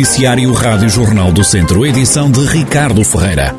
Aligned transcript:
Noticiário 0.00 0.50
Rádio 0.54 0.88
Jornal 0.88 1.30
do 1.30 1.44
Centro, 1.44 1.84
edição 1.84 2.30
de 2.30 2.40
Ricardo 2.46 3.04
Ferreira. 3.04 3.54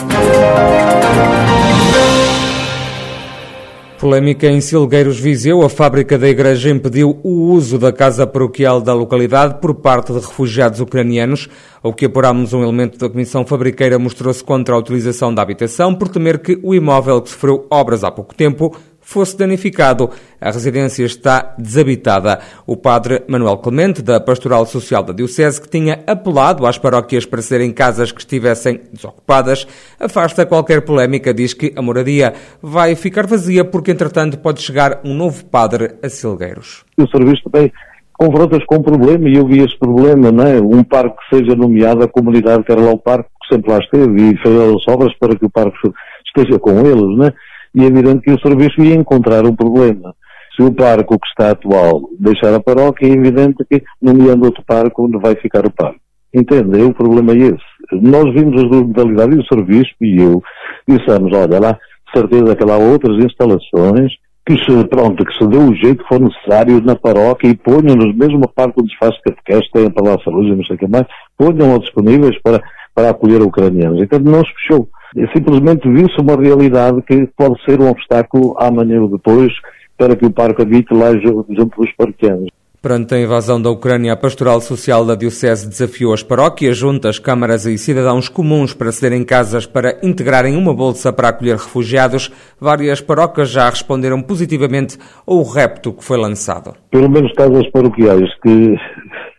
Polémica 3.99 4.47
em 4.47 4.59
Silgueiros 4.59 5.19
Viseu, 5.19 5.61
a 5.61 5.69
fábrica 5.69 6.17
da 6.17 6.27
igreja 6.27 6.71
impediu 6.71 7.19
o 7.21 7.51
uso 7.51 7.77
da 7.77 7.93
casa 7.93 8.25
paroquial 8.25 8.81
da 8.81 8.91
localidade 8.91 9.61
por 9.61 9.75
parte 9.75 10.11
de 10.11 10.17
refugiados 10.17 10.79
ucranianos. 10.79 11.47
Ao 11.83 11.93
que 11.93 12.05
apurámos, 12.05 12.53
um 12.53 12.63
elemento 12.63 12.97
da 12.97 13.07
Comissão 13.07 13.45
Fabriqueira 13.45 13.99
mostrou-se 13.99 14.43
contra 14.43 14.73
a 14.73 14.79
utilização 14.79 15.31
da 15.31 15.43
habitação 15.43 15.93
por 15.93 16.09
temer 16.09 16.39
que 16.39 16.59
o 16.63 16.73
imóvel 16.73 17.21
que 17.21 17.29
sofreu 17.29 17.67
obras 17.69 18.03
há 18.03 18.09
pouco 18.09 18.33
tempo 18.33 18.75
fosse 19.11 19.37
danificado. 19.37 20.09
A 20.39 20.51
residência 20.51 21.03
está 21.03 21.53
desabitada. 21.57 22.39
O 22.65 22.77
padre 22.77 23.23
Manuel 23.27 23.57
Clemente, 23.57 24.01
da 24.01 24.19
Pastoral 24.19 24.65
Social 24.65 25.03
da 25.03 25.13
Diocese, 25.13 25.61
que 25.61 25.69
tinha 25.69 26.03
apelado 26.07 26.65
às 26.65 26.77
paróquias 26.77 27.25
para 27.25 27.41
serem 27.41 27.71
casas 27.71 28.11
que 28.11 28.21
estivessem 28.21 28.81
desocupadas, 28.91 29.67
afasta 29.99 30.45
qualquer 30.45 30.81
polémica, 30.83 31.33
diz 31.33 31.53
que 31.53 31.73
a 31.75 31.81
moradia 31.81 32.33
vai 32.61 32.95
ficar 32.95 33.27
vazia 33.27 33.65
porque, 33.65 33.91
entretanto, 33.91 34.39
pode 34.39 34.61
chegar 34.61 35.01
um 35.03 35.13
novo 35.13 35.45
padre 35.45 35.95
a 36.01 36.09
Silgueiros. 36.09 36.83
O 36.97 37.07
serviço 37.07 37.43
também 37.49 37.71
confrontas 38.13 38.63
com 38.65 38.75
um 38.75 38.83
problema 38.83 39.27
e 39.27 39.35
eu 39.35 39.47
vi 39.47 39.59
esse 39.59 39.77
problema, 39.79 40.31
não 40.31 40.45
é? 40.45 40.61
Um 40.61 40.83
parque 40.83 41.17
que 41.17 41.37
seja 41.37 41.55
nomeado, 41.55 42.03
a 42.03 42.07
comunidade 42.07 42.63
quer 42.63 42.77
lá 42.77 42.91
o 42.91 42.97
parque, 42.97 43.29
que 43.41 43.55
sempre 43.55 43.71
lá 43.71 43.79
esteve, 43.79 44.31
e 44.31 44.37
fez 44.37 44.55
as 44.55 44.87
obras 44.87 45.11
para 45.19 45.35
que 45.35 45.45
o 45.45 45.49
parque 45.49 45.91
esteja 46.27 46.59
com 46.59 46.79
eles, 46.79 47.17
não 47.17 47.25
é? 47.25 47.33
E 47.73 47.83
é 47.83 47.87
evidente 47.87 48.21
que 48.21 48.31
o 48.31 48.39
serviço 48.39 48.81
ia 48.81 48.95
encontrar 48.95 49.45
um 49.45 49.55
problema. 49.55 50.13
Se 50.55 50.63
o 50.63 50.73
parque 50.73 51.17
que 51.17 51.27
está 51.27 51.51
atual 51.51 52.09
deixar 52.19 52.53
a 52.53 52.59
paróquia, 52.59 53.07
é 53.07 53.11
evidente 53.11 53.63
que, 53.69 53.81
nomeando 54.01 54.45
outro 54.45 54.63
parque, 54.65 54.99
onde 54.99 55.17
vai 55.17 55.35
ficar 55.35 55.65
o 55.65 55.71
parque. 55.71 55.99
Entende? 56.33 56.81
O 56.81 56.93
problema 56.93 57.33
é 57.33 57.37
esse. 57.37 58.01
Nós 58.01 58.33
vimos 58.33 58.61
as 58.61 58.69
duas 58.69 58.87
modalidades 58.87 59.37
e 59.37 59.39
o 59.39 59.45
serviço 59.45 59.91
e 60.01 60.21
eu 60.21 60.41
dissemos, 60.87 61.31
olha 61.33 61.59
lá, 61.59 61.77
certeza 62.13 62.55
que 62.55 62.65
lá 62.65 62.75
há 62.75 62.77
outras 62.77 63.23
instalações 63.23 64.11
que 64.45 64.57
se, 64.57 64.87
pronto, 64.87 65.23
que 65.23 65.33
se 65.33 65.47
dê 65.47 65.57
o 65.57 65.73
jeito 65.75 66.03
que 66.03 66.09
for 66.09 66.19
necessário 66.19 66.81
na 66.81 66.95
paróquia 66.95 67.49
e 67.49 67.55
ponham-nos, 67.55 68.15
mesmo 68.15 68.43
a 68.43 68.47
parte 68.47 68.75
onde 68.79 68.91
se 68.91 68.97
faz 68.97 69.15
catequese, 69.21 69.71
tem 69.71 69.85
a 69.85 69.91
palavra 69.91 70.23
saúde 70.23 70.49
e 70.49 70.55
não 70.55 70.63
sei 70.63 70.75
o 70.75 70.79
que 70.79 70.87
mais, 70.87 71.05
ponham-nos 71.37 71.81
disponíveis 71.81 72.41
para, 72.41 72.61
para 72.95 73.11
acolher 73.11 73.41
ucranianos. 73.41 74.01
Então 74.01 74.19
não 74.19 74.43
se 74.43 74.51
fechou. 74.53 74.89
Simplesmente 75.35 75.89
viu-se 75.89 76.19
uma 76.21 76.35
realidade 76.35 77.01
que 77.01 77.27
pode 77.35 77.61
ser 77.65 77.79
um 77.81 77.89
obstáculo 77.89 78.55
amanhã 78.57 79.01
ou 79.01 79.09
depois 79.09 79.51
para 79.97 80.15
que 80.15 80.25
o 80.25 80.31
parque 80.31 80.61
habite 80.61 80.93
lá 80.93 81.11
junto 81.17 81.53
dos 81.53 81.91
parqueanos. 81.95 82.49
Perante 82.81 83.13
a 83.13 83.19
invasão 83.19 83.61
da 83.61 83.69
Ucrânia, 83.69 84.13
a 84.13 84.17
Pastoral 84.17 84.59
Social 84.59 85.05
da 85.05 85.13
Diocese 85.13 85.69
desafiou 85.69 86.13
as 86.13 86.23
paróquias, 86.23 86.75
juntas, 86.75 87.19
câmaras 87.19 87.67
e 87.67 87.77
cidadãos 87.77 88.27
comuns 88.27 88.73
para 88.73 88.91
cederem 88.91 89.23
casas 89.23 89.67
para 89.67 89.99
integrarem 90.01 90.57
uma 90.57 90.73
bolsa 90.73 91.13
para 91.13 91.29
acolher 91.29 91.57
refugiados. 91.57 92.31
Várias 92.59 92.99
paróquias 92.99 93.51
já 93.51 93.69
responderam 93.69 94.19
positivamente 94.23 94.97
ao 95.27 95.43
repto 95.43 95.93
que 95.93 96.03
foi 96.03 96.17
lançado. 96.17 96.73
Pelo 96.89 97.07
menos 97.07 97.31
casas 97.33 97.69
paroquiais 97.69 98.27
que 98.41 98.75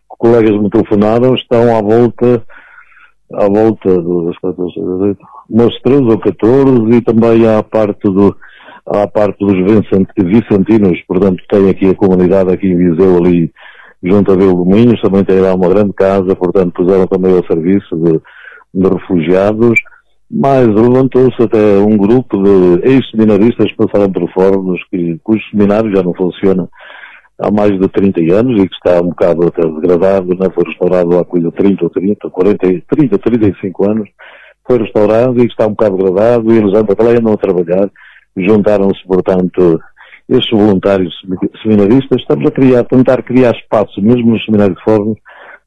colegas 0.08 0.62
me 0.62 0.70
telefonaram 0.70 1.34
estão 1.34 1.76
à 1.76 1.82
volta 1.82 2.44
à 3.34 3.48
volta 3.48 4.00
dos 4.00 4.36
umas 5.48 5.80
13 5.82 6.02
ou 6.02 6.18
14 6.18 6.96
e 6.96 7.00
também 7.00 7.46
à 7.46 7.62
parte 7.62 8.02
do 8.02 8.36
à 8.86 9.06
parte 9.06 9.38
dos 9.38 9.54
vicentinos, 10.16 11.00
portanto 11.06 11.42
tem 11.48 11.70
aqui 11.70 11.88
a 11.88 11.94
comunidade 11.94 12.52
aqui 12.52 12.66
em 12.66 12.76
Viseu 12.76 13.16
ali 13.16 13.52
junto 14.02 14.32
a 14.32 14.36
Vildominhos, 14.36 15.00
também 15.00 15.24
tem 15.24 15.38
lá 15.40 15.54
uma 15.54 15.68
grande 15.68 15.92
casa, 15.92 16.34
portanto 16.34 16.72
puseram 16.72 17.06
também 17.06 17.32
ao 17.32 17.46
serviço 17.46 17.96
de, 17.96 18.20
de 18.74 18.88
refugiados, 18.88 19.80
mas 20.28 20.66
levantou-se 20.66 21.40
até 21.40 21.78
um 21.78 21.96
grupo 21.96 22.42
de 22.42 22.88
ex-seminaristas 22.88 23.70
que 23.70 23.76
passaram 23.76 24.10
por 24.10 24.28
fóruns, 24.32 24.80
que, 24.90 25.20
cujo 25.22 25.42
seminário 25.50 25.94
já 25.94 26.02
não 26.02 26.12
funciona 26.14 26.68
há 27.42 27.50
mais 27.50 27.78
de 27.78 27.88
30 27.88 28.20
anos 28.34 28.62
e 28.62 28.68
que 28.68 28.74
está 28.74 29.00
um 29.00 29.08
bocado 29.08 29.46
até 29.48 29.62
degradado, 29.62 30.34
não 30.34 30.50
foi 30.50 30.64
restaurado 30.64 31.18
há 31.18 31.24
coisa 31.24 31.50
30 31.52 31.84
ou 31.84 31.90
30, 31.90 32.30
40, 32.30 32.82
30, 32.88 33.18
35 33.18 33.90
anos, 33.90 34.08
foi 34.66 34.78
restaurado 34.78 35.38
e 35.40 35.46
que 35.46 35.52
está 35.52 35.66
um 35.66 35.70
bocado 35.70 35.96
degradado 35.96 36.52
e 36.52 36.58
eles 36.58 36.74
andam 36.74 36.96
para 36.96 37.04
lá 37.04 37.10
andam 37.10 37.32
a 37.32 37.36
trabalhar, 37.36 37.90
juntaram-se, 38.36 39.06
portanto, 39.06 39.80
estes 40.28 40.50
voluntários 40.50 41.12
seminaristas, 41.62 42.20
estamos 42.20 42.46
a 42.46 42.50
criar, 42.50 42.84
tentar 42.84 43.22
criar 43.22 43.52
espaços, 43.54 44.02
mesmo 44.02 44.32
nos 44.32 44.44
seminários 44.44 44.78
de 44.78 44.84
fóruns, 44.84 45.18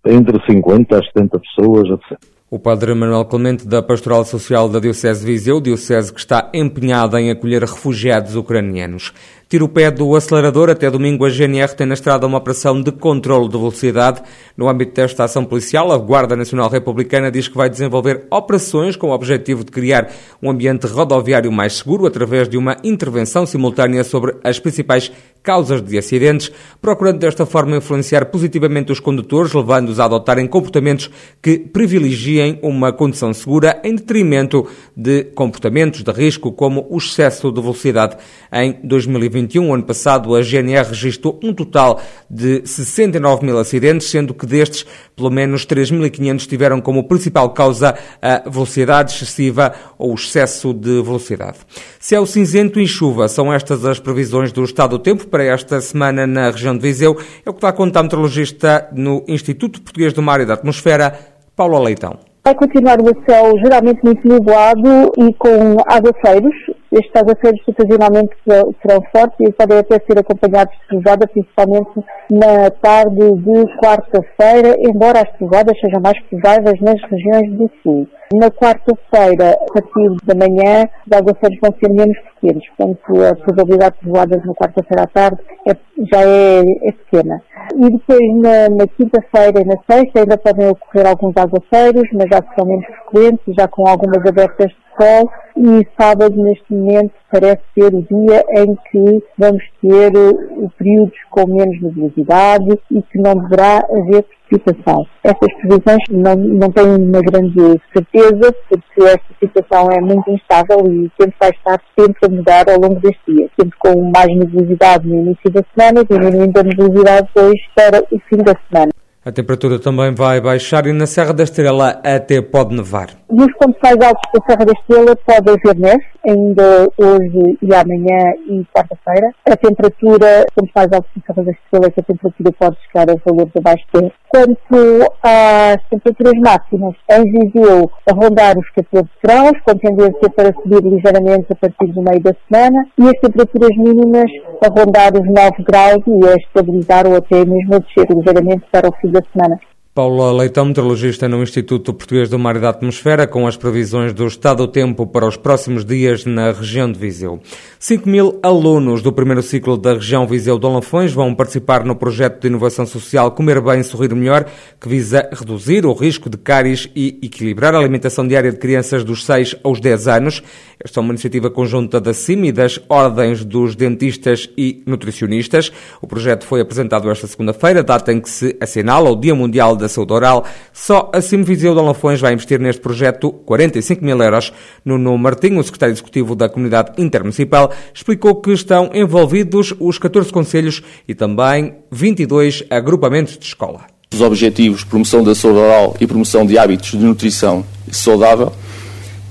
entre 0.06 0.40
50 0.46 0.98
a 0.98 1.04
70 1.04 1.40
pessoas, 1.40 1.90
etc. 1.90 2.20
O 2.50 2.60
padre 2.60 2.94
Manuel 2.94 3.26
Clemente, 3.26 3.68
da 3.68 3.82
Pastoral 3.82 4.24
Social 4.24 4.70
da 4.70 4.80
Diocese 4.80 5.26
de 5.26 5.32
Viseu, 5.32 5.60
diocese 5.60 6.14
que 6.14 6.20
está 6.20 6.52
empenhada 6.54 7.20
em 7.20 7.32
acolher 7.32 7.62
refugiados 7.62 8.36
ucranianos. 8.36 9.12
Tira 9.48 9.64
o 9.64 9.70
pé 9.70 9.92
do 9.92 10.16
acelerador. 10.16 10.72
Até 10.72 10.90
domingo, 10.90 11.24
a 11.24 11.30
GNR 11.30 11.76
tem 11.76 11.86
na 11.86 11.94
estrada 11.94 12.26
uma 12.26 12.40
operação 12.40 12.82
de 12.82 12.92
controle 12.92 13.48
de 13.48 13.56
velocidade. 13.56 14.24
No 14.58 14.68
âmbito 14.68 14.96
desta 14.96 15.24
ação 15.24 15.46
policial, 15.46 15.92
a 15.92 15.98
Guarda 16.00 16.36
Nacional 16.36 16.68
Republicana 16.68 17.30
diz 17.30 17.48
que 17.48 17.56
vai 17.56 17.70
desenvolver 17.70 18.26
operações 18.32 18.96
com 18.96 19.10
o 19.10 19.14
objetivo 19.14 19.64
de 19.64 19.72
criar 19.72 20.12
um 20.42 20.50
ambiente 20.50 20.88
rodoviário 20.88 21.52
mais 21.52 21.74
seguro 21.74 22.08
através 22.08 22.50
de 22.50 22.58
uma 22.58 22.78
intervenção 22.84 23.46
simultânea 23.46 24.04
sobre 24.04 24.36
as 24.44 24.58
principais 24.58 25.12
causas 25.44 25.80
de 25.80 25.96
acidentes, 25.96 26.52
procurando 26.82 27.20
desta 27.20 27.46
forma 27.46 27.78
influenciar 27.78 28.26
positivamente 28.26 28.92
os 28.92 29.00
condutores, 29.00 29.54
levando-os 29.54 30.00
a 30.00 30.06
adotarem 30.06 30.48
comportamentos 30.48 31.12
que 31.40 31.60
privilegiem 31.60 32.58
uma 32.64 32.92
condução 32.92 33.32
segura 33.32 33.80
em 33.84 33.96
detrimento 33.96 34.68
de 34.98 35.26
comportamentos 35.36 36.02
de 36.02 36.12
risco 36.12 36.52
como 36.52 36.88
o 36.90 36.98
excesso 36.98 37.52
de 37.52 37.62
velocidade. 37.62 38.18
Em 38.52 38.80
2020, 38.84 39.35
2021, 39.36 39.74
ano 39.74 39.84
passado, 39.84 40.36
a 40.36 40.42
GNR 40.42 40.88
registrou 40.90 41.40
um 41.44 41.54
total 41.54 42.00
de 42.30 42.62
69 42.66 43.46
mil 43.46 43.58
acidentes, 43.60 44.10
sendo 44.10 44.34
que 44.34 44.46
destes, 44.46 44.86
pelo 45.16 45.30
menos 45.30 45.66
3.500 45.66 46.48
tiveram 46.48 46.80
como 46.80 47.08
principal 47.08 47.50
causa 47.50 47.96
a 48.22 48.50
velocidade 48.50 49.14
excessiva 49.14 49.74
ou 49.98 50.12
o 50.12 50.16
excesso 50.16 50.74
de 50.74 51.02
velocidade. 51.02 51.58
Céu 52.00 52.26
cinzento 52.26 52.80
e 52.80 52.88
chuva 52.88 53.28
são 53.28 53.54
estas 53.54 53.86
as 53.86 54.00
previsões 54.00 54.52
do 54.52 54.64
estado 54.64 54.98
do 54.98 55.00
tempo 55.00 55.28
para 55.28 55.44
esta 55.44 55.82
semana 55.82 56.26
na 56.26 56.50
região 56.50 56.76
de 56.76 56.82
Viseu. 56.82 57.18
É 57.46 57.50
o 57.50 57.54
que 57.54 57.58
está 57.58 57.70
a 57.70 57.74
contar 57.74 58.00
a 58.00 58.04
meteorologista 58.04 58.90
no 58.94 59.24
Instituto 59.28 59.82
Português 59.82 60.14
do 60.14 60.22
Mar 60.22 60.40
e 60.40 60.46
da 60.46 60.54
Atmosfera, 60.54 61.18
Paulo 61.56 61.78
Leitão. 61.80 62.18
Vai 62.46 62.54
continuar 62.54 63.02
o 63.02 63.08
céu 63.28 63.58
geralmente 63.58 64.02
muito 64.04 64.28
nublado 64.28 65.12
e 65.18 65.34
com 65.34 65.78
aguaceiros, 65.88 66.54
estes 66.96 67.12
aguaceiros 67.14 67.62
ocasionalmente 67.68 68.34
serão 68.46 69.02
fortes 69.12 69.38
e 69.42 69.52
podem 69.52 69.80
até 69.80 70.00
ser 70.00 70.18
acompanhados 70.18 70.74
de 70.74 70.88
trovada, 70.88 71.28
principalmente 71.28 71.92
na 72.32 72.72
tarde 72.82 73.32
de 73.34 73.78
quarta-feira, 73.78 74.76
embora 74.80 75.20
as 75.20 75.38
trovadas 75.38 75.78
sejam 75.80 76.00
mais 76.02 76.18
prováveis 76.24 76.80
nas 76.80 77.02
regiões 77.10 77.52
do 77.58 77.70
sul. 77.84 78.08
Na 78.34 78.50
quarta-feira, 78.50 79.52
a 79.52 79.74
partir 79.74 80.16
da 80.24 80.36
manhã, 80.36 80.86
os 81.06 81.18
aguaceiros 81.18 81.60
vão 81.62 81.76
ser 81.80 81.90
menos 81.92 82.18
frequentes, 82.18 82.70
portanto 82.76 83.24
a 83.24 83.36
probabilidade 83.36 83.96
de 83.96 84.02
trovadas 84.02 84.46
na 84.46 84.54
quarta-feira 84.54 85.04
à 85.04 85.08
tarde 85.08 85.38
é, 85.68 85.76
já 86.12 86.22
é, 86.22 86.62
é, 86.62 86.92
pequena. 86.92 87.42
E 87.76 87.90
depois 87.90 88.36
na, 88.42 88.70
na 88.70 88.88
quinta-feira 88.88 89.62
e 89.62 89.66
na 89.66 89.76
sexta 89.90 90.22
ainda 90.22 90.38
podem 90.38 90.70
ocorrer 90.70 91.08
alguns 91.08 91.34
aguaceiros, 91.36 92.10
mas 92.14 92.28
já 92.32 92.42
são 92.56 92.66
menos 92.66 92.86
frequentes, 92.86 93.56
já 93.56 93.68
com 93.68 93.88
algumas 93.88 94.26
abertas 94.26 94.72
sol 95.00 95.30
e 95.58 95.88
sábado 96.00 96.36
neste 96.36 96.74
momento 96.74 97.14
parece 97.32 97.62
ser 97.74 97.94
o 97.94 98.02
dia 98.02 98.44
em 98.58 98.76
que 98.92 99.24
vamos 99.38 99.64
ter 99.82 100.12
uh, 100.16 100.72
períodos 100.78 101.18
com 101.30 101.48
menos 101.48 101.82
nebulosidade 101.82 102.80
e 102.92 103.02
que 103.02 103.20
não 103.20 103.36
deverá 103.36 103.78
haver 103.90 104.26
precipitação. 104.50 105.06
Essas 105.24 105.54
previsões 105.60 106.04
não, 106.12 106.36
não 106.36 106.72
têm 106.72 106.86
uma 106.86 107.22
grande 107.22 107.82
certeza 107.94 108.54
porque 108.70 109.04
esta 109.04 109.36
situação 109.40 109.90
é 109.92 110.02
muito 110.02 110.30
instável 110.30 110.80
e 110.88 111.12
sempre 111.20 111.36
vai 111.40 111.50
estar 111.50 111.82
sempre 111.98 112.20
a 112.26 112.30
mudar 112.30 112.70
ao 112.70 112.80
longo 112.80 113.00
deste 113.00 113.22
dia, 113.28 113.50
sempre 113.60 113.78
com 113.80 114.12
mais 114.12 114.28
nebulosidade 114.28 115.08
no 115.08 115.16
início 115.16 115.50
da 115.52 115.64
semana, 115.76 116.06
diminuindo 116.06 116.60
a 116.60 116.64
nebulosidade 116.64 117.30
para 117.76 118.02
o 118.12 118.20
fim 118.30 118.38
da 118.38 118.56
semana. 118.70 118.92
A 119.26 119.32
temperatura 119.32 119.80
também 119.80 120.14
vai 120.14 120.40
baixar 120.40 120.86
e 120.86 120.94
na 120.94 121.08
Serra 121.08 121.34
da 121.34 121.44
Estrela 121.44 122.00
até 122.04 122.40
pode 122.44 122.76
nevar. 122.76 123.10
Nos 123.36 123.52
pontos 123.58 123.78
mais 123.84 123.98
altos 124.00 124.32
da 124.34 124.40
Serra 124.48 124.66
da 124.66 124.72
Estrela 124.72 125.14
pode 125.28 125.50
haver 125.50 125.78
neve, 125.78 126.06
ainda 126.26 126.88
hoje 126.98 127.58
e 127.62 127.76
amanhã 127.76 128.34
e 128.48 128.66
quarta-feira. 128.74 129.30
A 129.46 129.58
temperatura, 129.58 130.46
pontos 130.56 130.72
mais 130.74 130.90
altos 130.94 131.12
da 131.18 131.22
Serra 131.28 131.44
da 131.44 131.52
Estrela, 131.52 131.92
que 131.92 132.00
a 132.00 132.04
temperatura 132.04 132.52
pode 132.58 132.78
chegar 132.86 133.10
a 133.10 133.16
valores 133.26 133.52
abaixo 133.58 133.86
de 133.94 134.14
Quanto 134.30 135.14
às 135.22 135.84
temperaturas 135.90 136.40
máximas, 136.40 136.96
em 137.12 137.24
Viseu 137.26 137.92
a 138.10 138.14
rondar 138.14 138.58
os 138.58 138.70
14 138.70 139.10
graus, 139.22 139.60
com 139.66 139.78
tendência 139.80 140.30
para 140.30 140.54
subir 140.54 140.82
ligeiramente 140.82 141.48
a 141.52 141.56
partir 141.56 141.92
do 141.92 142.02
meio 142.02 142.22
da 142.22 142.34
semana, 142.48 142.88
e 142.98 143.04
as 143.04 143.20
temperaturas 143.20 143.76
mínimas 143.76 144.32
a 144.64 144.70
rondar 144.70 145.12
os 145.14 145.28
9 145.28 145.64
graus 145.68 146.02
e 146.08 146.30
a 146.30 146.36
estabilizar 146.36 147.06
ou 147.06 147.18
até 147.18 147.44
mesmo 147.44 147.76
a 147.76 147.80
descer 147.80 148.08
ligeiramente 148.10 148.64
para 148.72 148.88
o 148.88 148.94
fim 148.94 149.12
da 149.12 149.22
semana. 149.34 149.60
Paula 149.96 150.30
Leitão, 150.34 150.66
meteorologista 150.66 151.30
no 151.30 151.42
Instituto 151.42 151.94
Português 151.94 152.28
do 152.28 152.38
Mar 152.38 152.58
e 152.58 152.60
da 152.60 152.68
Atmosfera, 152.68 153.26
com 153.26 153.48
as 153.48 153.56
previsões 153.56 154.12
do 154.12 154.28
estado 154.28 154.68
do 154.68 154.68
tempo 154.70 155.08
para 155.08 155.26
os 155.26 155.38
próximos 155.38 155.86
dias 155.86 156.26
na 156.26 156.52
região 156.52 156.92
de 156.92 157.00
Viseu. 157.00 157.40
5 157.80 158.10
mil 158.10 158.38
alunos 158.44 159.02
do 159.02 159.14
primeiro 159.14 159.42
ciclo 159.42 159.78
da 159.78 159.94
região 159.94 160.28
Viseu 160.28 160.60
de 160.60 160.68
Lafões 160.68 161.14
vão 161.14 161.34
participar 161.34 161.86
no 161.86 161.96
projeto 161.96 162.42
de 162.42 162.48
inovação 162.48 162.86
social 162.86 163.32
Comer 163.32 163.62
Bem, 163.62 163.84
Sorrir 163.84 164.14
Melhor, 164.14 164.46
que 164.82 164.90
visa 164.90 165.30
reduzir 165.32 165.86
o 165.86 165.94
risco 165.94 166.30
de 166.30 166.38
cáries 166.38 166.90
e 166.94 167.18
equilibrar 167.24 167.74
a 167.74 167.78
alimentação 167.78 168.28
diária 168.28 168.52
de 168.52 168.58
crianças 168.58 169.02
dos 169.02 169.24
6 169.24 169.56
aos 169.64 169.80
10 169.80 170.10
anos. 170.10 170.44
Esta 170.78 171.00
é 171.00 171.02
uma 171.02 171.14
iniciativa 171.14 171.50
conjunta 171.50 172.02
da 172.02 172.14
CIM 172.14 172.44
e 172.44 172.52
das 172.52 172.82
ordens 172.90 173.46
dos 173.46 173.78
dentistas 173.78 174.50
e 174.58 174.84
nutricionistas. 174.86 175.72
O 176.02 176.08
projeto 176.08 176.46
foi 176.46 176.60
apresentado 176.60 177.10
esta 177.10 177.28
segunda-feira, 177.28 177.82
data 177.82 178.12
em 178.12 178.20
que 178.20 178.30
se 178.30 178.58
assinala 178.60 179.10
o 179.10 179.16
Dia 179.16 179.34
Mundial 179.34 179.76
da 179.76 179.85
da 179.86 179.90
saúde 179.90 180.14
oral. 180.14 180.46
Só 180.74 181.10
a 181.14 181.22
Simviseu 181.22 181.74
de 181.74 181.82
Lafões 181.82 182.20
vai 182.20 182.34
investir 182.34 182.60
neste 182.60 182.82
projeto 182.82 183.32
45 183.32 184.04
mil 184.04 184.22
euros. 184.22 184.52
Nuno 184.84 185.18
Martinho, 185.18 185.60
o 185.60 185.64
secretário 185.64 185.94
executivo 185.94 186.36
da 186.36 186.50
Comunidade 186.50 187.02
Intermunicipal, 187.02 187.72
explicou 187.94 188.36
que 188.36 188.52
estão 188.52 188.90
envolvidos 188.94 189.74
os 189.80 189.98
14 189.98 190.32
conselhos 190.32 190.82
e 191.08 191.14
também 191.14 191.76
22 191.92 192.64
agrupamentos 192.70 193.38
de 193.38 193.46
escola. 193.46 193.82
Os 194.14 194.22
objetivos 194.22 194.84
promoção 194.84 195.24
da 195.24 195.36
saúde 195.36 195.60
oral 195.60 195.96
e 196.00 196.08
promoção 196.08 196.46
de 196.46 196.58
hábitos 196.58 196.92
de 196.92 196.98
nutrição 196.98 197.66
saudável 197.92 198.52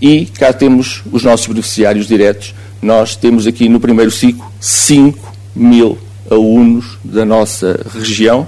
e 0.01 0.27
cá 0.27 0.53
temos 0.53 1.03
os 1.11 1.25
nossos 1.25 1.47
beneficiários 1.47 2.06
diretos. 2.06 2.55
Nós 2.83 3.17
temos 3.17 3.47
aqui 3.47 3.69
no 3.69 3.81
primeiro 3.81 4.11
ciclo 4.11 4.45
5 4.61 5.33
mil 5.55 5.97
alunos 6.31 6.99
da 7.03 7.25
nossa 7.25 7.81
região 7.95 8.47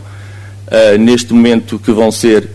uh, 0.67 0.99
neste 0.99 1.33
momento 1.33 1.79
que 1.79 1.93
vão 1.93 2.11
ser 2.11 2.49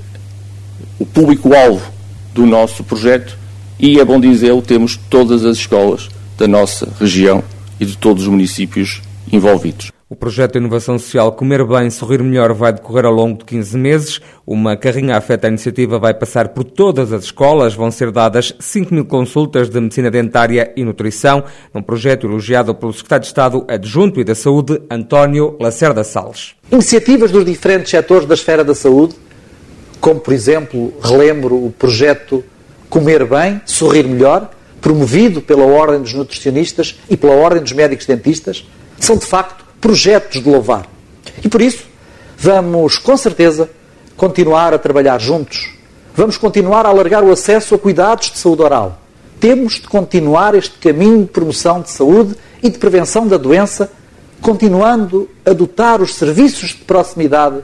o 0.99 1.05
público-alvo 1.05 1.91
do 2.33 2.45
nosso 2.45 2.83
projeto 2.83 3.37
e, 3.79 3.99
é 3.99 4.05
bom 4.05 4.19
dizê-lo, 4.19 4.61
temos 4.61 4.97
todas 5.09 5.43
as 5.43 5.57
escolas 5.57 6.09
da 6.37 6.47
nossa 6.47 6.87
região 6.99 7.43
e 7.79 7.85
de 7.85 7.97
todos 7.97 8.23
os 8.23 8.29
municípios 8.29 9.01
envolvidos. 9.31 9.91
O 10.11 10.15
projeto 10.15 10.51
de 10.51 10.57
inovação 10.57 10.99
social 10.99 11.31
Comer 11.31 11.63
Bem, 11.63 11.89
Sorrir 11.89 12.21
Melhor 12.21 12.51
vai 12.51 12.73
decorrer 12.73 13.05
ao 13.05 13.13
longo 13.13 13.37
de 13.37 13.45
15 13.45 13.77
meses. 13.77 14.19
Uma 14.45 14.75
carrinha 14.75 15.15
afeta 15.15 15.47
a 15.47 15.49
iniciativa 15.49 15.97
vai 15.97 16.13
passar 16.13 16.49
por 16.49 16.65
todas 16.65 17.13
as 17.13 17.23
escolas. 17.23 17.73
Vão 17.73 17.89
ser 17.89 18.11
dadas 18.11 18.53
5 18.59 18.93
mil 18.93 19.05
consultas 19.05 19.69
de 19.69 19.79
medicina 19.79 20.11
dentária 20.11 20.73
e 20.75 20.83
nutrição, 20.83 21.45
num 21.73 21.81
projeto 21.81 22.27
elogiado 22.27 22.75
pelo 22.75 22.91
secretário 22.91 23.21
de 23.21 23.27
Estado 23.27 23.65
adjunto 23.69 24.19
e 24.19 24.25
da 24.25 24.35
Saúde, 24.35 24.81
António 24.91 25.55
Lacerda 25.61 26.03
Salles. 26.03 26.55
Iniciativas 26.69 27.31
dos 27.31 27.45
diferentes 27.45 27.89
setores 27.89 28.27
da 28.27 28.33
esfera 28.33 28.65
da 28.65 28.75
saúde, 28.75 29.15
como, 30.01 30.19
por 30.19 30.33
exemplo, 30.33 30.93
relembro 31.01 31.55
o 31.55 31.71
projeto 31.71 32.43
Comer 32.89 33.25
Bem, 33.25 33.61
Sorrir 33.65 34.03
Melhor, 34.03 34.51
promovido 34.81 35.41
pela 35.41 35.63
Ordem 35.63 36.01
dos 36.01 36.13
Nutricionistas 36.13 36.99
e 37.09 37.15
pela 37.15 37.35
Ordem 37.35 37.63
dos 37.63 37.71
Médicos 37.71 38.05
Dentistas, 38.05 38.67
são 38.99 39.15
de 39.17 39.25
facto 39.25 39.60
projetos 39.81 40.41
de 40.41 40.49
louvar. 40.49 40.87
E 41.43 41.49
por 41.49 41.61
isso, 41.61 41.85
vamos 42.37 42.99
com 42.99 43.17
certeza 43.17 43.69
continuar 44.15 44.73
a 44.73 44.77
trabalhar 44.77 45.19
juntos. 45.19 45.73
Vamos 46.13 46.37
continuar 46.37 46.85
a 46.85 46.89
alargar 46.89 47.23
o 47.23 47.31
acesso 47.31 47.73
a 47.73 47.79
cuidados 47.79 48.31
de 48.31 48.37
saúde 48.37 48.61
oral. 48.61 48.99
Temos 49.39 49.73
de 49.73 49.87
continuar 49.87 50.53
este 50.53 50.77
caminho 50.77 51.21
de 51.21 51.31
promoção 51.31 51.81
de 51.81 51.89
saúde 51.89 52.35
e 52.61 52.69
de 52.69 52.77
prevenção 52.77 53.27
da 53.27 53.37
doença, 53.37 53.91
continuando 54.39 55.27
a 55.43 55.51
dotar 55.51 56.01
os 56.01 56.13
serviços 56.13 56.69
de 56.69 56.75
proximidade 56.75 57.57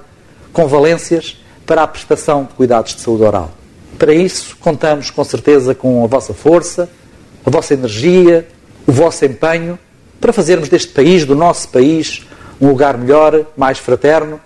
com 0.52 0.68
valências 0.68 1.40
para 1.68 1.84
a 1.84 1.88
prestação 1.88 2.46
de 2.46 2.54
cuidados 2.56 2.96
de 2.96 3.02
saúde 3.02 3.24
oral. 3.24 3.52
Para 4.00 4.14
isso, 4.14 4.58
contamos 4.60 5.12
com 5.12 5.24
certeza 5.24 5.76
com 5.76 6.04
a 6.04 6.08
vossa 6.08 6.34
força, 6.34 6.90
a 7.46 7.50
vossa 7.50 7.74
energia, 7.74 8.48
o 8.88 8.92
vosso 8.92 9.26
empenho 9.26 9.78
para 10.20 10.34
fazermos 10.34 10.70
deste 10.70 10.92
país, 10.94 11.26
do 11.26 11.36
nosso 11.36 11.70
país, 11.70 12.26
um 12.60 12.70
lugar 12.70 12.98
melhor, 12.98 13.46
mais 13.56 13.78
fraterno, 13.78 14.40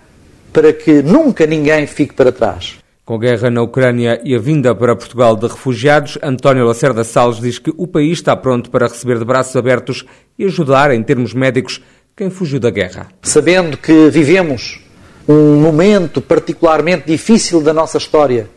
para 0.52 0.72
que 0.72 1.02
nunca 1.02 1.46
ninguém 1.46 1.86
fique 1.86 2.14
para 2.14 2.30
trás. 2.30 2.76
Com 3.04 3.14
a 3.14 3.18
guerra 3.18 3.50
na 3.50 3.62
Ucrânia 3.62 4.20
e 4.22 4.34
a 4.34 4.38
vinda 4.38 4.74
para 4.74 4.94
Portugal 4.94 5.34
de 5.34 5.48
refugiados, 5.48 6.18
António 6.22 6.64
Lacerda 6.64 7.02
Salles 7.02 7.40
diz 7.40 7.58
que 7.58 7.72
o 7.76 7.86
país 7.86 8.18
está 8.18 8.36
pronto 8.36 8.70
para 8.70 8.86
receber 8.86 9.18
de 9.18 9.24
braços 9.24 9.56
abertos 9.56 10.04
e 10.38 10.44
ajudar, 10.44 10.92
em 10.92 11.02
termos 11.02 11.34
médicos, 11.34 11.80
quem 12.16 12.30
fugiu 12.30 12.60
da 12.60 12.70
guerra. 12.70 13.08
Sabendo 13.22 13.76
que 13.76 14.08
vivemos 14.10 14.80
um 15.26 15.56
momento 15.56 16.20
particularmente 16.20 17.06
difícil 17.06 17.60
da 17.60 17.72
nossa 17.72 17.98
história, 17.98 18.48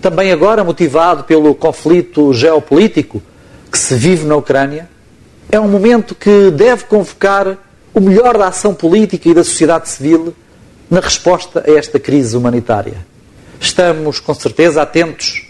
também 0.00 0.32
agora 0.32 0.64
motivado 0.64 1.24
pelo 1.24 1.54
conflito 1.54 2.32
geopolítico 2.32 3.22
que 3.70 3.78
se 3.78 3.94
vive 3.94 4.24
na 4.24 4.36
Ucrânia, 4.36 4.88
é 5.52 5.60
um 5.60 5.68
momento 5.68 6.14
que 6.14 6.50
deve 6.50 6.84
convocar 6.84 7.58
o 7.92 8.00
melhor 8.00 8.38
da 8.38 8.48
ação 8.48 8.72
política 8.72 9.28
e 9.28 9.34
da 9.34 9.44
sociedade 9.44 9.86
civil 9.86 10.34
na 10.90 10.98
resposta 10.98 11.62
a 11.68 11.70
esta 11.70 12.00
crise 12.00 12.34
humanitária. 12.34 13.06
Estamos, 13.60 14.18
com 14.18 14.32
certeza, 14.32 14.80
atentos 14.80 15.46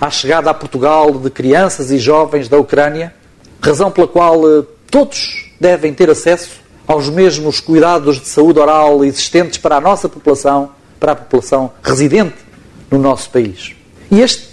à 0.00 0.10
chegada 0.10 0.50
a 0.50 0.54
Portugal 0.54 1.12
de 1.12 1.30
crianças 1.30 1.92
e 1.92 1.98
jovens 1.98 2.48
da 2.48 2.58
Ucrânia, 2.58 3.14
razão 3.62 3.92
pela 3.92 4.08
qual 4.08 4.42
eh, 4.44 4.64
todos 4.90 5.52
devem 5.60 5.94
ter 5.94 6.10
acesso 6.10 6.60
aos 6.84 7.08
mesmos 7.08 7.60
cuidados 7.60 8.20
de 8.20 8.26
saúde 8.26 8.58
oral 8.58 9.04
existentes 9.04 9.58
para 9.58 9.76
a 9.76 9.80
nossa 9.80 10.08
população, 10.08 10.72
para 10.98 11.12
a 11.12 11.16
população 11.16 11.72
residente 11.80 12.34
no 12.90 12.98
nosso 12.98 13.30
país. 13.30 13.72
E 14.10 14.20
este 14.20 14.48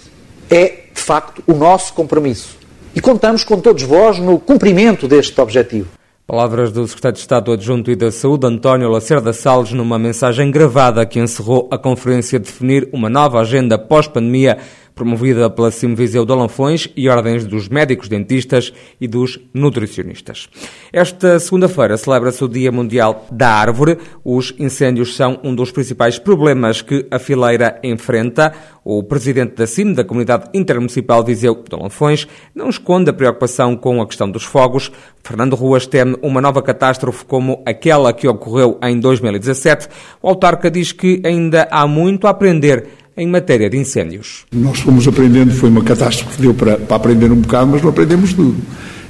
é, 0.48 0.84
de 0.94 1.00
facto, 1.00 1.42
o 1.44 1.54
nosso 1.54 1.92
compromisso 1.92 2.61
e 2.94 3.00
contamos 3.00 3.44
com 3.44 3.60
todos 3.60 3.82
vós 3.82 4.18
no 4.18 4.38
cumprimento 4.38 5.08
deste 5.08 5.40
objetivo. 5.40 5.88
Palavras 6.26 6.70
do 6.72 6.86
Secretário 6.86 7.14
de 7.16 7.20
Estado 7.20 7.52
Adjunto 7.52 7.90
e 7.90 7.96
da 7.96 8.10
Saúde, 8.10 8.46
António 8.46 8.88
Lacerda 8.88 9.32
Salles, 9.32 9.72
numa 9.72 9.98
mensagem 9.98 10.50
gravada 10.50 11.04
que 11.04 11.18
encerrou 11.18 11.68
a 11.70 11.76
conferência 11.76 12.38
de 12.38 12.46
definir 12.46 12.88
uma 12.92 13.10
nova 13.10 13.40
agenda 13.40 13.76
pós-pandemia 13.76 14.58
promovida 14.94 15.48
pela 15.50 15.70
Simviseu 15.70 16.24
de 16.24 16.32
Alanfões 16.32 16.88
e 16.96 17.08
ordens 17.08 17.44
dos 17.44 17.68
médicos 17.68 18.08
dentistas 18.08 18.72
e 19.00 19.08
dos 19.08 19.38
nutricionistas. 19.52 20.48
Esta 20.92 21.38
segunda-feira 21.38 21.96
celebra-se 21.96 22.44
o 22.44 22.48
Dia 22.48 22.70
Mundial 22.70 23.26
da 23.30 23.48
Árvore. 23.48 23.98
Os 24.24 24.54
incêndios 24.58 25.16
são 25.16 25.40
um 25.42 25.54
dos 25.54 25.70
principais 25.70 26.18
problemas 26.18 26.82
que 26.82 27.06
a 27.10 27.18
fileira 27.18 27.80
enfrenta. 27.82 28.52
O 28.84 29.02
presidente 29.02 29.54
da 29.54 29.66
CIM, 29.66 29.92
da 29.92 30.04
Comunidade 30.04 30.50
Intermunicipal 30.52 31.24
Viseu 31.24 31.54
de 31.54 31.74
Alanfões, 31.74 32.26
não 32.52 32.68
esconde 32.68 33.10
a 33.10 33.12
preocupação 33.12 33.76
com 33.76 34.02
a 34.02 34.06
questão 34.06 34.28
dos 34.28 34.42
fogos. 34.42 34.90
Fernando 35.22 35.54
Ruas 35.54 35.86
teme 35.86 36.16
uma 36.20 36.40
nova 36.40 36.60
catástrofe 36.60 37.24
como 37.24 37.62
aquela 37.64 38.12
que 38.12 38.26
ocorreu 38.26 38.78
em 38.82 38.98
2017. 38.98 39.88
O 40.20 40.28
autarca 40.28 40.68
diz 40.68 40.90
que 40.90 41.22
ainda 41.24 41.68
há 41.70 41.86
muito 41.86 42.26
a 42.26 42.30
aprender 42.30 42.88
em 43.16 43.26
matéria 43.26 43.68
de 43.68 43.76
incêndios. 43.76 44.44
Nós 44.52 44.80
fomos 44.80 45.06
aprendendo, 45.06 45.52
foi 45.52 45.68
uma 45.68 45.82
catástrofe 45.82 46.36
que 46.36 46.42
deu 46.42 46.54
para, 46.54 46.76
para 46.76 46.96
aprender 46.96 47.30
um 47.30 47.36
bocado, 47.36 47.70
mas 47.70 47.82
não 47.82 47.90
aprendemos 47.90 48.32
tudo. 48.32 48.56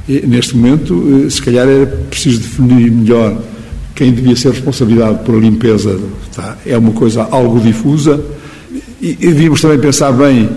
E, 0.08 0.26
neste 0.26 0.56
momento, 0.56 1.24
eh, 1.26 1.30
se 1.30 1.40
calhar 1.40 1.68
era 1.68 1.86
preciso 1.86 2.40
definir 2.40 2.90
melhor 2.90 3.40
quem 3.94 4.12
devia 4.12 4.34
ser 4.34 4.50
responsabilidade 4.50 5.24
por 5.24 5.36
a 5.36 5.38
limpeza. 5.38 5.98
Tá? 6.34 6.56
É 6.66 6.76
uma 6.76 6.92
coisa 6.92 7.22
algo 7.30 7.60
difusa. 7.60 8.22
E, 9.00 9.10
e 9.10 9.14
devíamos 9.28 9.60
também 9.60 9.78
pensar 9.78 10.10
bem 10.12 10.50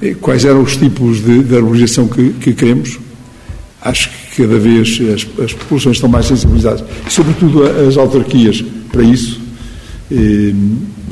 eh, 0.00 0.14
quais 0.20 0.44
eram 0.44 0.62
os 0.62 0.76
tipos 0.76 1.22
de, 1.22 1.42
de 1.42 1.56
arborização 1.56 2.06
que, 2.06 2.30
que 2.34 2.52
queremos. 2.52 2.98
Acho 3.80 4.10
que 4.10 4.42
cada 4.42 4.58
vez 4.58 5.00
as, 5.12 5.44
as 5.44 5.52
populações 5.52 5.96
estão 5.96 6.08
mais 6.08 6.26
sensibilizadas, 6.26 6.84
sobretudo 7.08 7.64
as 7.64 7.96
autarquias, 7.96 8.64
para 8.92 9.02
isso. 9.02 9.40
E, 10.08 10.54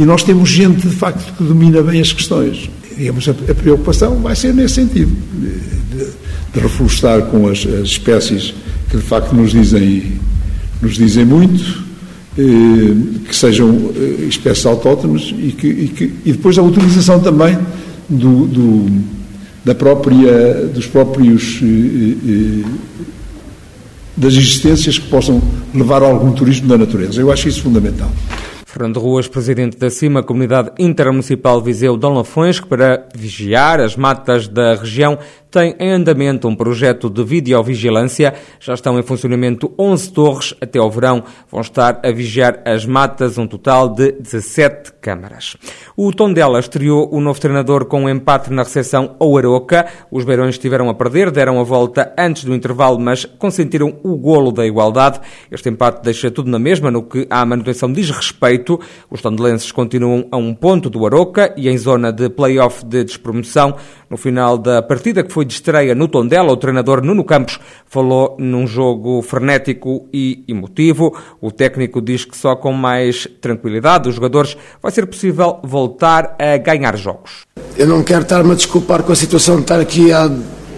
e 0.01 0.05
nós 0.07 0.23
temos 0.23 0.49
gente, 0.49 0.89
de 0.89 0.97
facto, 0.97 1.35
que 1.37 1.45
domina 1.45 1.83
bem 1.83 2.01
as 2.01 2.11
questões. 2.11 2.71
Digamos, 2.97 3.29
a, 3.29 3.35
preocupação 3.55 4.17
vai 4.17 4.35
ser 4.35 4.55
nesse 4.55 4.77
sentido, 4.77 5.15
de, 5.93 6.05
de 6.55 6.59
reflorestar 6.59 7.21
com 7.27 7.47
as, 7.47 7.67
as, 7.67 7.89
espécies 7.89 8.55
que, 8.89 8.97
de 8.97 9.03
facto, 9.03 9.35
nos 9.35 9.51
dizem, 9.51 10.15
nos 10.81 10.95
dizem 10.95 11.27
muito, 11.27 11.85
eh, 12.39 13.29
que 13.29 13.37
sejam 13.37 13.93
eh, 13.95 14.25
espécies 14.27 14.65
autóctones 14.65 15.35
e, 15.39 15.53
que, 15.53 15.67
e, 15.67 15.89
que, 15.89 16.05
e 16.25 16.33
depois 16.33 16.57
a 16.57 16.63
utilização 16.63 17.21
também 17.21 17.59
do, 18.09 18.47
do, 18.47 19.03
da 19.67 19.75
própria, 19.75 20.67
dos 20.75 20.87
próprios 20.87 21.61
eh, 21.63 22.17
eh 22.27 22.91
das 24.17 24.35
existências 24.35 24.99
que 24.99 25.09
possam 25.09 25.41
levar 25.75 26.03
a 26.03 26.07
algum 26.07 26.33
turismo 26.33 26.69
da 26.69 26.77
natureza. 26.77 27.23
Eu 27.23 27.33
acho 27.33 27.49
isso 27.49 27.63
fundamental. 27.63 28.11
Fernando 28.71 29.01
Ruas, 29.01 29.27
presidente 29.27 29.77
da 29.77 29.91
CIMA, 29.91 30.23
Comunidade 30.23 30.71
Intermunicipal 30.79 31.61
Viseu 31.61 31.97
Dom 31.97 32.15
Lafões, 32.15 32.61
para 32.61 33.09
vigiar 33.13 33.81
as 33.81 33.97
matas 33.97 34.47
da 34.47 34.77
região 34.77 35.19
tem 35.51 35.75
em 35.79 35.91
andamento 35.91 36.47
um 36.47 36.55
projeto 36.55 37.11
de 37.11 37.25
videovigilância. 37.25 38.35
Já 38.61 38.75
estão 38.75 38.99
em 38.99 39.03
funcionamento 39.03 39.73
11 39.79 40.13
torres. 40.13 40.55
Até 40.61 40.79
ao 40.79 40.91
verão 40.91 41.25
vão 41.51 41.61
estar 41.61 42.01
a 42.05 42.13
vigiar 42.13 42.61
as 42.65 42.87
matas, 42.87 43.37
um 43.37 43.47
total 43.47 43.89
de 43.89 44.13
17 44.13 44.93
câmaras. 45.01 45.57
O 45.97 46.13
Tondela 46.13 46.61
estreou 46.61 47.13
o 47.13 47.21
novo 47.21 47.41
treinador 47.41 47.87
com 47.87 48.05
um 48.05 48.09
empate 48.09 48.53
na 48.53 48.63
recepção 48.63 49.17
ao 49.19 49.37
Aroca. 49.37 49.87
Os 50.11 50.25
beirões 50.25 50.55
estiveram 50.55 50.89
a 50.89 50.95
perder, 50.95 51.31
deram 51.31 51.59
a 51.59 51.65
volta 51.65 52.15
antes 52.17 52.45
do 52.45 52.55
intervalo, 52.55 52.99
mas 52.99 53.25
consentiram 53.25 53.99
o 54.03 54.17
golo 54.17 54.53
da 54.53 54.67
igualdade. 54.67 55.21
Este 55.51 55.69
empate 55.69 56.03
deixa 56.03 56.31
tudo 56.31 56.51
na 56.51 56.59
mesma 56.59 56.91
no 56.91 57.03
que 57.03 57.27
à 57.29 57.45
manutenção 57.45 57.93
diz 57.93 58.11
respeito. 58.11 58.79
Os 59.11 59.21
tondelenses 59.21 59.73
continuam 59.73 60.29
a 60.31 60.37
um 60.37 60.55
ponto 60.55 60.89
do 60.89 61.05
Aroca 61.05 61.53
e 61.57 61.69
em 61.69 61.77
zona 61.77 62.13
de 62.13 62.29
play-off 62.29 62.85
de 62.85 63.05
despromoção. 63.05 63.75
No 64.09 64.17
final 64.17 64.59
da 64.59 64.83
partida, 64.83 65.23
que 65.23 65.33
foi 65.33 65.40
de 65.45 65.55
estreia 65.55 65.95
no 65.95 66.09
Tondela, 66.09 66.53
o 66.53 66.57
treinador 66.57 67.03
Nuno 67.03 67.25
Campos 67.25 67.59
falou 67.87 68.37
num 68.39 68.67
jogo 68.67 69.23
frenético 69.23 70.09
e 70.13 70.45
emotivo. 70.49 71.17
O 71.41 71.51
técnico 71.51 72.01
diz 72.01 72.25
que 72.25 72.37
só 72.37 72.57
com 72.57 72.73
mais 72.73 73.27
tranquilidade 73.41 74.05
dos 74.05 74.15
jogadores 74.15 74.57
vai 74.83 74.93
ser 74.93 75.07
possível 75.07 75.59
voltar 75.63 76.37
a 76.39 76.57
ganhar 76.57 76.97
jogos. 76.97 77.47
Eu 77.77 77.87
não 77.87 78.03
quero 78.03 78.23
estar-me 78.23 78.53
a 78.53 78.55
desculpar 78.55 79.03
com 79.03 79.13
a 79.13 79.17
situação 79.17 79.57
de 79.57 79.63
estar 79.63 79.81
aqui 79.81 80.13
há 80.13 80.29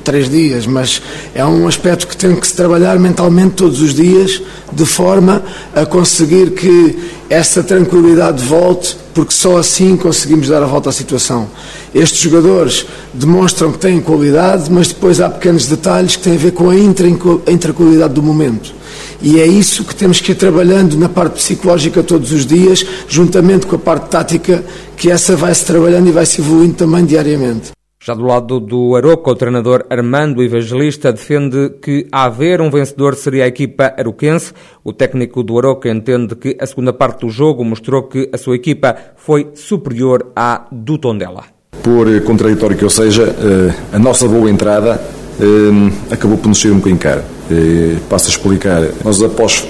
três 0.03 0.29
dias, 0.29 0.67
mas 0.67 1.01
é 1.35 1.45
um 1.45 1.67
aspecto 1.67 2.07
que 2.07 2.17
tem 2.17 2.35
que 2.37 2.47
se 2.47 2.55
trabalhar 2.55 2.99
mentalmente 2.99 3.55
todos 3.55 3.81
os 3.81 3.95
dias, 3.95 4.43
de 4.73 4.85
forma 4.85 5.43
a 5.75 5.87
conseguir 5.87 6.51
que 6.53 6.99
essa 7.29 7.63
tranquilidade 7.63 8.45
volte, 8.45 8.97
porque 9.15 9.33
só 9.33 9.57
assim 9.57 9.97
conseguimos 9.97 10.49
dar 10.49 10.63
a 10.63 10.67
volta 10.67 10.91
à 10.91 10.93
situação. 10.93 11.49
Estes 11.95 12.21
jogadores 12.21 12.87
demonstram 13.13 13.73
que 13.73 13.79
têm 13.79 14.01
qualidade, 14.01 14.71
mas 14.71 14.89
depois 14.89 15.21
há 15.21 15.29
pequenos 15.29 15.67
detalhes 15.67 16.17
que 16.17 16.23
têm 16.23 16.35
a 16.35 16.39
ver 16.39 16.53
com 16.53 16.71
a 16.71 16.77
intranquilidade 16.77 18.15
do 18.15 18.23
momento. 18.23 18.75
E 19.21 19.39
é 19.39 19.47
isso 19.47 19.85
que 19.85 19.95
temos 19.95 20.21
que 20.21 20.33
ir 20.33 20.35
trabalhando 20.35 20.97
na 20.99 21.09
parte 21.09 21.35
psicológica 21.35 22.03
todos 22.03 22.33
os 22.33 22.45
dias, 22.45 22.85
juntamente 23.09 23.67
com 23.67 23.77
a 23.77 23.79
parte 23.79 24.09
tática, 24.11 24.65
que 24.97 25.11
essa 25.11 25.37
vai-se 25.37 25.65
trabalhando 25.65 26.09
e 26.09 26.13
vai-se 26.13 26.41
evoluindo 26.41 26.75
também 26.75 27.05
diariamente. 27.05 27.71
Já 28.05 28.15
do 28.15 28.27
lado 28.27 28.59
do 28.59 28.97
Aroca, 28.97 29.31
o 29.31 29.35
treinador 29.37 29.85
Armando 29.89 30.43
Evangelista 30.43 31.13
defende 31.13 31.71
que 31.81 32.09
haver 32.11 32.61
um 32.61 32.69
vencedor 32.69 33.15
seria 33.15 33.45
a 33.45 33.47
equipa 33.47 33.95
aroquense. 33.97 34.53
O 34.83 34.93
técnico 34.93 35.41
do 35.45 35.57
Aroca 35.57 35.89
entende 35.89 36.35
que 36.35 36.57
a 36.61 36.67
segunda 36.67 36.93
parte 36.93 37.21
do 37.21 37.31
jogo 37.31 37.65
mostrou 37.65 38.03
que 38.03 38.29
a 38.33 38.37
sua 38.37 38.57
equipa 38.57 38.97
foi 39.15 39.51
superior 39.55 40.33
à 40.35 40.67
do 40.73 40.99
Tondela. 40.99 41.45
Por 41.81 42.21
contraditório 42.23 42.77
que 42.77 42.83
eu 42.83 42.91
seja, 42.91 43.23
eh, 43.23 43.73
a 43.93 44.01
nossa 44.01 44.27
boa 44.27 44.51
entrada 44.51 45.01
eh, 45.41 46.13
acabou 46.13 46.39
por 46.39 46.49
nos 46.49 46.61
ser 46.61 46.73
um 46.73 46.79
bocadinho 46.79 46.99
cara. 46.99 47.25
Eh, 47.49 47.99
passo 48.11 48.27
a 48.27 48.31
explicar. 48.31 48.83
Nós 49.05 49.23
após 49.23 49.65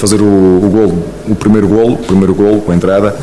fazer 0.00 0.20
o, 0.22 0.24
o, 0.24 1.04
o 1.28 1.34
primeiro 1.34 1.66
gol, 1.66 1.94
o 1.94 1.98
primeiro 1.98 2.34
gol 2.34 2.60
com 2.62 2.72
a 2.72 2.74
entrada, 2.74 3.14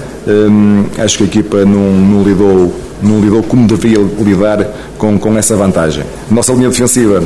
acho 1.04 1.18
que 1.18 1.24
a 1.24 1.28
equipa 1.28 1.66
não, 1.66 1.92
não 1.92 2.24
lidou 2.24 2.72
não 3.02 3.20
lidou 3.20 3.44
como 3.44 3.68
deveria 3.68 4.00
lidar 4.20 4.68
com, 4.98 5.18
com 5.18 5.38
essa 5.38 5.56
vantagem. 5.56 6.04
Nossa 6.30 6.54
linha 6.54 6.70
defensiva 6.70 7.24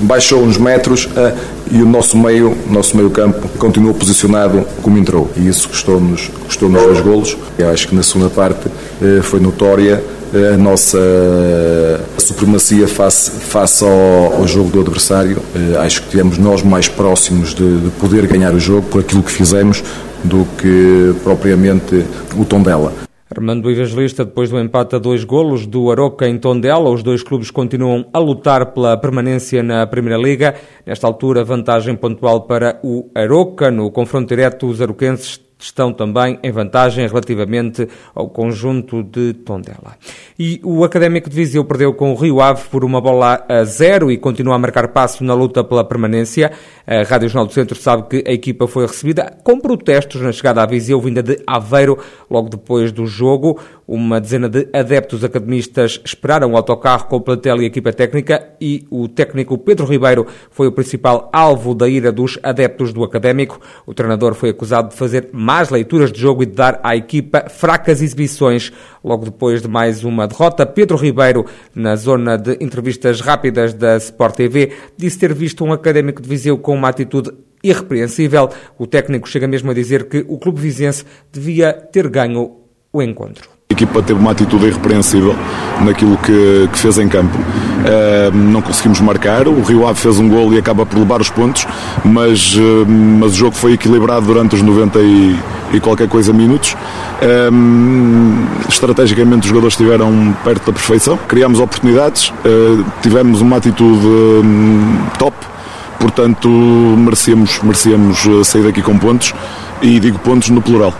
baixou 0.00 0.42
uns 0.42 0.56
metros 0.56 1.04
uh, 1.06 1.36
e 1.70 1.82
o 1.82 1.86
nosso 1.86 2.16
meio, 2.16 2.56
nosso 2.68 2.96
meio 2.96 3.10
campo 3.10 3.48
continuou 3.58 3.94
posicionado 3.94 4.64
como 4.82 4.98
entrou 4.98 5.30
e 5.36 5.46
isso 5.46 5.68
custou-nos 5.68 6.30
custou 6.46 6.68
-nos 6.68 6.82
dois 6.82 7.00
golos. 7.00 7.36
Eu 7.58 7.70
acho 7.70 7.88
que 7.88 7.94
na 7.94 8.02
segunda 8.02 8.30
parte 8.30 8.68
uh, 8.68 9.22
foi 9.22 9.40
notória 9.40 10.02
uh, 10.32 10.54
a 10.54 10.56
nossa 10.56 10.98
supremacia 12.18 12.88
face, 12.88 13.30
face 13.30 13.84
ao, 13.84 14.40
ao, 14.40 14.48
jogo 14.48 14.70
do 14.70 14.80
adversário. 14.80 15.38
acho 15.80 16.02
que 16.02 16.10
tivemos 16.10 16.38
nós 16.38 16.62
mais 16.62 16.88
próximos 16.88 17.54
de, 17.54 17.80
de 17.80 17.90
poder 17.90 18.26
ganhar 18.26 18.54
o 18.54 18.60
jogo 18.60 18.82
por 18.82 19.00
aquilo 19.00 19.22
que 19.22 19.32
fizemos 19.32 19.82
do 20.24 20.46
que 20.58 21.14
propriamente 21.22 22.04
o 22.36 22.44
tom 22.44 22.62
dela. 22.62 23.09
Armando 23.32 23.70
Evangelista, 23.70 24.24
depois 24.24 24.50
do 24.50 24.58
empate 24.58 24.96
a 24.96 24.98
dois 24.98 25.22
golos 25.22 25.64
do 25.64 25.88
Aroca 25.88 26.28
em 26.28 26.36
Tondela, 26.36 26.90
os 26.90 27.00
dois 27.00 27.22
clubes 27.22 27.48
continuam 27.48 28.04
a 28.12 28.18
lutar 28.18 28.72
pela 28.72 28.96
permanência 28.96 29.62
na 29.62 29.86
Primeira 29.86 30.20
Liga. 30.20 30.56
Nesta 30.84 31.06
altura, 31.06 31.44
vantagem 31.44 31.94
pontual 31.94 32.42
para 32.42 32.80
o 32.82 33.08
Aroca. 33.14 33.70
No 33.70 33.88
confronto 33.92 34.28
direto, 34.28 34.66
os 34.66 34.82
aroquenses 34.82 35.40
estão 35.60 35.92
também 35.92 36.38
em 36.42 36.50
vantagem 36.50 37.06
relativamente 37.06 37.86
ao 38.14 38.28
conjunto 38.28 39.02
de 39.02 39.34
Tondela. 39.34 39.96
E 40.38 40.60
o 40.64 40.84
Académico 40.84 41.28
de 41.28 41.36
Viseu 41.36 41.64
perdeu 41.64 41.92
com 41.94 42.12
o 42.12 42.14
Rio 42.14 42.40
Ave 42.40 42.62
por 42.70 42.84
uma 42.84 43.00
bola 43.00 43.44
a 43.48 43.64
zero 43.64 44.10
e 44.10 44.16
continua 44.16 44.54
a 44.54 44.58
marcar 44.58 44.88
passo 44.88 45.22
na 45.22 45.34
luta 45.34 45.62
pela 45.62 45.84
permanência. 45.84 46.50
A 46.86 47.02
Rádio 47.02 47.28
Jornal 47.28 47.46
do 47.46 47.52
Centro 47.52 47.76
sabe 47.76 48.08
que 48.08 48.28
a 48.28 48.32
equipa 48.32 48.66
foi 48.66 48.86
recebida 48.86 49.36
com 49.44 49.60
protestos 49.60 50.20
na 50.20 50.32
chegada 50.32 50.62
à 50.62 50.66
Viseu 50.66 51.00
vinda 51.00 51.22
de 51.22 51.40
Aveiro 51.46 51.98
logo 52.30 52.48
depois 52.48 52.90
do 52.90 53.06
jogo. 53.06 53.58
Uma 53.92 54.20
dezena 54.20 54.48
de 54.48 54.68
adeptos 54.72 55.24
academistas 55.24 56.00
esperaram 56.04 56.52
o 56.52 56.56
autocarro 56.56 57.08
com 57.08 57.16
o 57.16 57.20
plantel 57.20 57.60
e 57.60 57.64
a 57.64 57.66
equipa 57.66 57.92
técnica 57.92 58.50
e 58.60 58.86
o 58.88 59.08
técnico 59.08 59.58
Pedro 59.58 59.84
Ribeiro 59.84 60.28
foi 60.48 60.68
o 60.68 60.72
principal 60.72 61.28
alvo 61.32 61.74
da 61.74 61.88
ira 61.88 62.12
dos 62.12 62.38
adeptos 62.40 62.92
do 62.92 63.02
Académico. 63.02 63.60
O 63.84 63.92
treinador 63.92 64.34
foi 64.34 64.50
acusado 64.50 64.90
de 64.90 64.94
fazer 64.94 65.30
más 65.32 65.70
leituras 65.70 66.12
de 66.12 66.20
jogo 66.20 66.44
e 66.44 66.46
de 66.46 66.52
dar 66.52 66.78
à 66.84 66.94
equipa 66.94 67.46
fracas 67.48 68.00
exibições. 68.00 68.72
Logo 69.02 69.24
depois 69.24 69.60
de 69.60 69.66
mais 69.66 70.04
uma 70.04 70.28
derrota, 70.28 70.64
Pedro 70.64 70.96
Ribeiro, 70.96 71.44
na 71.74 71.96
zona 71.96 72.36
de 72.36 72.58
entrevistas 72.60 73.20
rápidas 73.20 73.74
da 73.74 73.96
Sport 73.96 74.36
TV, 74.36 74.72
disse 74.96 75.18
ter 75.18 75.34
visto 75.34 75.64
um 75.64 75.72
académico 75.72 76.22
de 76.22 76.28
Viseu 76.28 76.56
com 76.58 76.76
uma 76.76 76.90
atitude 76.90 77.32
irrepreensível. 77.60 78.50
O 78.78 78.86
técnico 78.86 79.28
chega 79.28 79.48
mesmo 79.48 79.72
a 79.72 79.74
dizer 79.74 80.08
que 80.08 80.24
o 80.28 80.38
clube 80.38 80.60
vizense 80.60 81.04
devia 81.32 81.72
ter 81.72 82.08
ganho 82.08 82.52
o 82.92 83.02
encontro. 83.02 83.59
A 83.70 83.72
equipa 83.72 84.02
teve 84.02 84.18
uma 84.18 84.32
atitude 84.32 84.66
irrepreensível 84.66 85.32
naquilo 85.84 86.16
que, 86.18 86.68
que 86.72 86.76
fez 86.76 86.98
em 86.98 87.06
campo. 87.06 87.38
Uh, 87.38 88.36
não 88.36 88.60
conseguimos 88.60 89.00
marcar, 89.00 89.46
o 89.46 89.62
Rio 89.62 89.86
Ave 89.86 90.00
fez 90.00 90.18
um 90.18 90.28
gol 90.28 90.52
e 90.52 90.58
acaba 90.58 90.84
por 90.84 90.98
levar 90.98 91.20
os 91.20 91.30
pontos, 91.30 91.68
mas, 92.04 92.56
uh, 92.56 92.84
mas 92.88 93.34
o 93.34 93.36
jogo 93.36 93.54
foi 93.54 93.74
equilibrado 93.74 94.26
durante 94.26 94.56
os 94.56 94.62
90 94.62 94.98
e, 94.98 95.38
e 95.72 95.78
qualquer 95.78 96.08
coisa 96.08 96.32
minutos. 96.32 96.72
Uh, 97.22 98.68
estrategicamente 98.68 99.42
os 99.42 99.46
jogadores 99.46 99.74
estiveram 99.74 100.36
perto 100.42 100.66
da 100.66 100.72
perfeição, 100.72 101.16
criámos 101.28 101.60
oportunidades, 101.60 102.32
tivemos 103.02 103.40
uma 103.40 103.58
atitude 103.58 104.04
hum, 104.04 104.98
top, 105.16 105.36
portanto 106.00 106.48
merecemos, 106.48 107.60
merecemos 107.62 108.26
sair 108.44 108.64
daqui 108.64 108.82
com 108.82 108.98
pontos 108.98 109.32
e 109.80 110.00
digo 110.00 110.18
pontos 110.18 110.50
no 110.50 110.60
plural. 110.60 110.92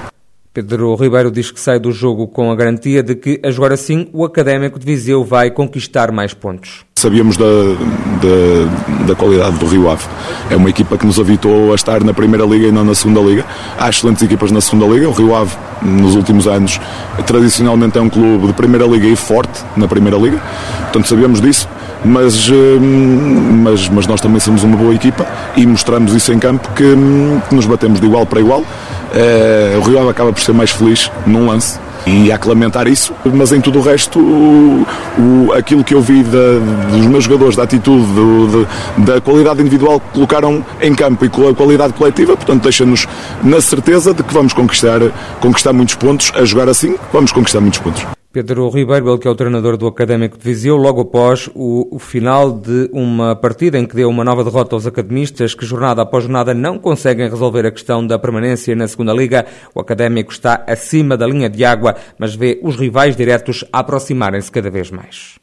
Pedro 0.52 0.96
Ribeiro 0.96 1.30
diz 1.30 1.52
que 1.52 1.60
sai 1.60 1.78
do 1.78 1.92
jogo 1.92 2.26
com 2.26 2.50
a 2.50 2.56
garantia 2.56 3.04
de 3.04 3.14
que, 3.14 3.40
a 3.44 3.52
jogar 3.52 3.72
assim, 3.72 4.08
o 4.12 4.24
Académico 4.24 4.80
de 4.80 4.84
Viseu 4.84 5.24
vai 5.24 5.48
conquistar 5.48 6.10
mais 6.10 6.34
pontos. 6.34 6.84
Sabíamos 6.96 7.36
da, 7.36 7.44
da, 7.46 9.06
da, 9.06 9.14
qualidade 9.14 9.56
do 9.58 9.66
Rio 9.66 9.88
Ave. 9.88 10.04
É 10.50 10.56
uma 10.56 10.68
equipa 10.68 10.98
que 10.98 11.06
nos 11.06 11.20
habituou 11.20 11.70
a 11.70 11.76
estar 11.76 12.02
na 12.02 12.12
Primeira 12.12 12.44
Liga 12.44 12.66
e 12.66 12.72
não 12.72 12.84
na 12.84 12.96
Segunda 12.96 13.20
Liga. 13.20 13.46
Há 13.78 13.88
excelentes 13.88 14.24
equipas 14.24 14.50
na 14.50 14.60
Segunda 14.60 14.92
Liga. 14.92 15.08
O 15.08 15.12
Rio 15.12 15.36
Ave, 15.36 15.56
nos 15.82 16.16
últimos 16.16 16.48
anos, 16.48 16.80
tradicionalmente 17.28 17.96
é 17.96 18.00
um 18.00 18.10
clube 18.10 18.48
de 18.48 18.52
Primeira 18.52 18.86
Liga 18.86 19.06
e 19.06 19.14
forte 19.14 19.62
na 19.76 19.86
Primeira 19.86 20.18
Liga. 20.18 20.42
Portanto, 20.80 21.06
sabíamos 21.06 21.40
disso. 21.40 21.68
Mas, 22.04 22.50
hum, 22.50 23.60
mas, 23.62 23.88
mas 23.88 24.06
nós 24.06 24.20
também 24.20 24.40
somos 24.40 24.64
uma 24.64 24.76
boa 24.76 24.94
equipa 24.94 25.26
e 25.56 25.64
mostramos 25.64 26.12
isso 26.12 26.32
em 26.32 26.38
campo 26.40 26.68
que, 26.74 26.82
hum, 26.82 27.40
que 27.48 27.54
nos 27.54 27.66
batemos 27.66 28.00
de 28.00 28.06
igual 28.06 28.26
para 28.26 28.40
igual 28.40 28.64
Uh, 29.10 29.78
o 29.78 29.82
Rio 29.82 29.98
Ave 29.98 30.10
acaba 30.10 30.32
por 30.32 30.40
ser 30.40 30.52
mais 30.52 30.70
feliz 30.70 31.10
num 31.26 31.46
lance 31.46 31.78
e 32.06 32.32
há 32.32 32.38
que 32.38 32.48
lamentar 32.48 32.88
isso, 32.88 33.12
mas 33.24 33.52
em 33.52 33.60
tudo 33.60 33.78
o 33.78 33.82
resto, 33.82 34.18
o, 34.18 34.86
o, 35.18 35.52
aquilo 35.52 35.84
que 35.84 35.94
eu 35.94 36.00
vi 36.00 36.22
dos 36.22 37.06
meus 37.06 37.24
jogadores, 37.24 37.56
da 37.56 37.64
atitude, 37.64 38.06
do, 38.12 38.66
de, 38.96 39.04
da 39.04 39.20
qualidade 39.20 39.60
individual 39.60 40.00
que 40.00 40.08
colocaram 40.14 40.64
em 40.80 40.94
campo 40.94 41.24
e 41.24 41.28
com 41.28 41.48
a 41.48 41.54
qualidade 41.54 41.92
coletiva, 41.92 42.36
portanto, 42.36 42.62
deixa-nos 42.62 43.06
na 43.42 43.60
certeza 43.60 44.14
de 44.14 44.22
que 44.22 44.32
vamos 44.32 44.52
conquistar, 44.52 45.00
conquistar 45.40 45.72
muitos 45.72 45.94
pontos, 45.94 46.32
a 46.34 46.44
jogar 46.44 46.68
assim, 46.68 46.96
vamos 47.12 47.32
conquistar 47.32 47.60
muitos 47.60 47.80
pontos. 47.80 48.19
Pedro 48.32 48.68
Ribeiro, 48.68 49.10
ele 49.10 49.18
que 49.18 49.26
é 49.26 49.30
o 49.30 49.34
treinador 49.34 49.76
do 49.76 49.88
Académico 49.88 50.38
de 50.38 50.44
Viseu, 50.44 50.76
logo 50.76 51.00
após 51.00 51.50
o, 51.52 51.88
o, 51.90 51.98
final 51.98 52.52
de 52.52 52.88
uma 52.92 53.34
partida 53.34 53.76
em 53.76 53.84
que 53.84 53.96
deu 53.96 54.08
uma 54.08 54.22
nova 54.22 54.44
derrota 54.44 54.76
aos 54.76 54.86
academistas, 54.86 55.52
que 55.52 55.66
jornada 55.66 56.02
após 56.02 56.22
jornada 56.22 56.54
não 56.54 56.78
conseguem 56.78 57.28
resolver 57.28 57.66
a 57.66 57.72
questão 57.72 58.06
da 58.06 58.20
permanência 58.20 58.76
na 58.76 58.86
segunda 58.86 59.12
Liga. 59.12 59.46
O 59.74 59.80
Académico 59.80 60.30
está 60.30 60.62
acima 60.64 61.16
da 61.16 61.26
linha 61.26 61.50
de 61.50 61.64
água, 61.64 61.96
mas 62.16 62.36
vê 62.36 62.60
os 62.62 62.76
rivais 62.76 63.16
diretos 63.16 63.64
aproximarem-se 63.72 64.52
cada 64.52 64.70
vez 64.70 64.92
mais. 64.92 65.40